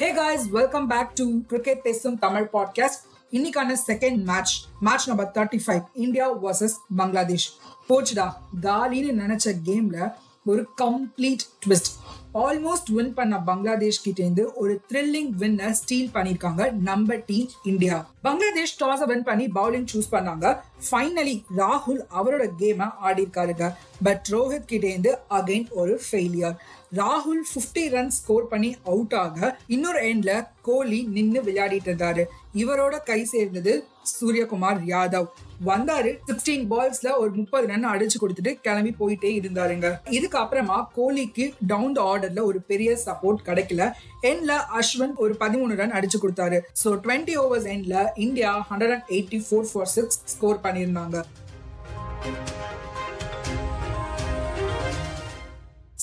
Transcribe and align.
Hey 0.00 0.12
guys 0.12 0.44
welcome 0.48 0.86
back 0.86 1.10
to 1.14 1.24
cricket 1.48 1.82
பேசும் 1.82 2.14
Tamil 2.18 2.46
podcast 2.52 3.02
இன்னைக்கான 3.32 3.74
second 3.86 4.20
match 4.24 4.52
match 4.80 5.06
number 5.08 5.28
thirty 5.34 5.58
five 5.64 5.82
India 5.94 6.26
versus 6.42 6.76
Bangladesh 6.96 7.46
போச்சுடா 7.88 8.26
காலின்னு 8.62 9.12
நினைச்ச 9.20 9.54
கேம்ல 9.66 9.98
ஒரு 10.46 10.62
கம்ப்ளீட் 10.78 11.44
ட்விஸ்ட் 11.64 11.90
ஆல்மோஸ்ட் 12.34 12.92
வின் 12.92 13.14
பண்ண 13.14 13.40
பங்களாதேஷ் 13.40 14.02
கிட்ட 14.02 14.22
இருந்து 14.22 14.52
ஒரு 14.54 14.80
த்ரில்லிங் 14.92 15.30
வின்னை 15.38 15.70
ஸ்டீல் 15.70 16.10
பண்ணிருக்காங்க 16.14 16.72
நம்ம 16.72 17.14
team 17.14 17.50
India. 17.64 18.10
Bangladesh 18.22 18.82
toss 18.82 19.06
win 19.06 19.22
பண்ணி 19.22 19.46
பவுலிங் 19.54 19.86
சூஸ் 19.92 20.12
பண்ணாங்க. 20.12 20.58
ஃபைனலி 20.90 21.42
ராகுல் 21.56 22.02
அவரோட 22.14 22.50
கேமை 22.58 22.90
ஆடி 22.98 23.24
இருக்காருங்க 23.24 23.74
பட் 24.02 24.26
ரோஹித் 24.30 24.64
கிட்ட 24.64 24.86
இருந்து 24.86 25.18
அகைன் 25.30 25.70
ஒரு 25.70 26.00
ஃபெயிலியர் 26.10 26.56
ராகுல் 26.94 27.42
50 27.54 27.88
ரன் 27.88 28.10
ஸ்கோர் 28.10 28.46
பண்ணி 28.46 28.76
அவுட் 28.84 29.14
ஆக. 29.14 29.58
இன்னொரு 29.66 30.02
எண்ட்ல 30.02 30.48
கோலி 30.68 30.98
நின்று 31.14 31.40
விளையாடிட்டு 31.46 31.88
இருந்தாரு. 31.90 32.24
இவரோட 32.62 32.94
கை 33.10 33.20
சேர்ந்தது 33.34 33.72
சூரியகுமார் 34.12 34.80
யாதவ். 34.92 35.26
வந்தாரு 35.66 36.10
சிக்ஸ்டீன் 36.28 36.64
பால்ஸ்ல 36.70 37.08
ஒரு 37.22 37.30
முப்பது 37.38 37.66
ரன் 37.70 37.88
அடிச்சு 37.92 38.18
கொடுத்துட்டு 38.20 38.52
கிளம்பி 38.66 38.92
போயிட்டே 39.00 39.30
இருந்தாருங்க. 39.40 39.88
இதுக்கப்புறமா 40.18 40.78
கோலிக்கு 40.96 41.46
டவுன் 41.72 41.96
த 41.98 42.02
ஆர்டர்ல 42.12 42.42
ஒரு 42.50 42.60
பெரிய 42.70 42.92
சப்போர்ட் 43.06 43.44
கிடைக்கல. 43.48 43.90
எண்ட்ல 44.30 44.56
அஸ்வின் 44.80 45.14
ஒரு 45.24 45.34
பதிமூணு 45.42 45.76
ரன் 45.82 45.96
அடிச்சு 45.98 46.20
கொடுத்தாரு. 46.24 46.60
ஸோ 46.84 46.90
டுவெண்ட்டி 47.04 47.36
ஓவர்ஸ் 47.44 47.68
எண்ட்ல 47.74 48.06
India 48.26 48.52
hundred 48.70 48.94
and 48.96 49.12
eighty 49.18 49.40
four 49.48 49.70
for 49.72 49.92
six 49.96 50.20
score 50.34 50.64
பண்ணியிருந்தாங்க. 50.66 51.18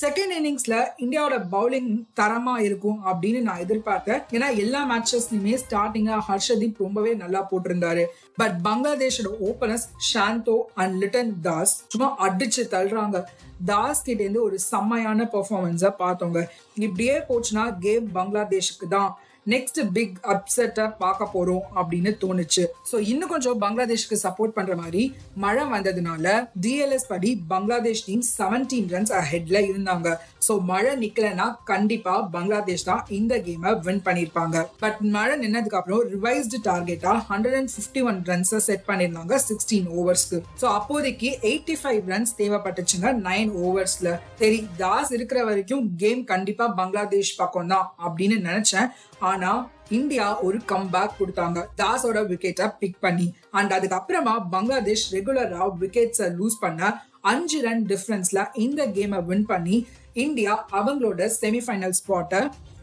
செகண்ட் 0.02 0.34
இன்னிங்ஸ்ல 0.38 0.76
இந்தியாவோட 0.98 1.36
பவுலிங் 1.52 2.04
தரமா 2.20 2.60
இருக்கும் 2.60 3.00
அப்படின்னு 3.06 3.42
நான் 3.42 3.62
எதிர்பார்த்தேன். 3.62 4.24
ஏன்னா 4.32 4.56
எல்லா 4.58 4.82
மேட்சஸ்லயுமே 4.92 5.58
ஸ்டார்டிங்கா 5.64 6.18
ஹர்ஷதீப் 6.28 6.76
ரொம்பவே 6.78 7.14
நல்லா 7.14 7.48
போட்டிருந்தாரு. 7.52 8.06
பட் 8.36 8.58
பங்களாதேஷோட 8.64 9.32
ஓபனர்ஸ் 9.50 9.88
ஷாந்தோ 10.14 10.58
அண்ட் 10.74 11.04
லிட்டன் 11.04 11.34
தாஸ் 11.42 11.84
சும்மா 11.88 12.30
அடிச்சு 12.30 12.64
தள்ளுறாங்க. 12.74 13.24
தாஸ் 13.66 14.04
கிட்ட 14.04 14.24
இருந்து 14.24 14.44
ஒரு 14.44 14.60
செம்மையான 14.60 15.30
பெர்ஃபார்மன்ஸை 15.34 15.92
பார்த்தோங்க. 16.00 16.48
இப்படியே 16.74 17.18
போச்சுன்னா 17.18 17.78
கேம் 17.80 18.10
பங்களாதேஷுக்கு 18.16 18.88
தான். 18.90 19.18
நெக்ஸ்ட் 19.54 19.80
பிக் 19.96 20.16
அப்செட்டை 20.34 20.86
பார்க்க 21.02 21.34
போறோம் 21.34 21.66
அப்படின்னு 21.80 22.12
தோணுச்சு. 22.24 22.64
ஸோ 22.90 22.96
இன்னும் 23.12 23.32
கொஞ்சம் 23.34 23.60
பங்களாதேஷ்க்கு 23.64 24.18
சப்போர்ட் 24.26 24.56
பண்ற 24.58 24.76
மாதிரி 24.82 25.04
மழை 25.44 25.64
வந்ததுனால 25.74 26.26
டிஎல்எஸ் 26.64 27.08
படி 27.12 27.30
பங்களாதேஷ் 27.52 28.04
டீம் 28.08 28.26
செவன்டீன் 28.40 28.90
ரன்ஸ் 28.94 29.14
ஹெட்ல 29.32 29.58
இருந்தாங்க. 29.70 30.08
ஸோ 30.48 30.56
மழை 30.72 30.92
நிக்கலன்னா 31.04 31.48
கண்டிப்பா 31.72 32.16
பங்களாதேஷ் 32.36 32.88
தான் 32.90 33.04
இந்த 33.20 33.34
கேமை 33.48 33.74
வின் 33.88 34.04
பண்ணியிருப்பாங்க 34.08 34.58
பட் 34.84 35.00
மழை 35.16 35.36
நின்னதுக்கு 35.44 35.80
அப்புறம் 35.80 36.04
revised 36.16 36.62
டார்கெட்டா 36.70 37.14
hundred 37.32 37.58
and 37.60 37.74
fifty 37.76 38.04
one 38.10 38.20
runs 38.32 38.54
set 38.68 38.86
பண்ணியிருந்தாங்க 38.90 39.42
சிக்ஸ்டீன் 39.48 39.90
ஓவர்ஸ்க்கு 40.00 40.40
ஸோ 40.62 40.68
அப்போதைக்கு 40.78 41.32
எயிட்டி 41.52 41.78
ஃபைவ் 41.82 42.12
ரன்ஸ் 42.14 42.36
தேவைப்பட்டுச்சுங்க 42.42 43.10
நைன் 43.30 43.52
ஓவர்ஸ்ல 43.66 44.12
சரி 44.44 44.62
தாஸ் 44.84 45.12
இருக்கிற 45.18 45.40
வரைக்கும் 45.50 45.84
கேம் 46.04 46.24
கண்டிப்பா 46.34 46.68
பங்களாதேஷ் 46.80 47.36
பக்கம் 47.42 47.72
தான் 47.74 47.88
அப்படின்னு 48.08 48.38
நினைச்சேன். 48.50 48.90
ஆனா 49.38 49.56
இந்தியா 49.98 50.28
ஒரு 50.46 50.58
கம் 50.70 50.88
பேக் 50.94 51.18
கொடுத்தாங்க. 51.20 51.60
தாஸோட 51.82 52.20
விக்கெட்டை 52.30 52.66
பிக் 52.80 53.02
பண்ணி. 53.04 53.28
அண்ட் 53.58 53.74
அதுக்கப்புறமா 53.76 54.34
பங்களாதேஷ் 54.54 55.06
ரெகுலரா 55.16 55.66
விக்கெட்ஸை 55.82 56.30
லூஸ் 56.40 56.58
பண்ண 56.64 56.90
அஞ்சு 57.32 57.60
ரன் 57.66 57.84
டிஃபரன்ஸ்ல 57.92 58.42
இந்த 58.66 58.82
கேமை 58.96 59.20
வின் 59.30 59.46
பண்ணி 59.52 59.78
இந்தியா 60.26 60.54
அவங்களோட 60.80 61.30
செமிஃபைனல் 61.42 61.96
ஸ்பாட்டை 62.00 62.42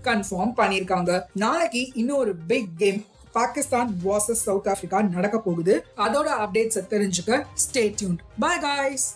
கன்ஃபார்ம் 0.08 0.54
பண்ணியிருக்காங்க. 0.60 1.12
நாளைக்கு 1.44 1.82
இன்னொரு 2.02 2.34
big 2.50 2.72
game 2.82 3.00
Pakistan 3.36 3.90
versus 4.04 4.42
South 4.46 4.68
Africa 4.72 4.98
நடக்க 5.16 5.36
போகுது. 5.46 5.76
அதோட 6.06 6.28
அப்டேட்ஸ் 6.44 6.80
தெரிஞ்சுக்க 6.94 7.42
ஸ்டே 7.64 7.84
டியூன் 7.96 8.18
பாய் 8.38 8.62
காய்ஸ் 8.66 9.06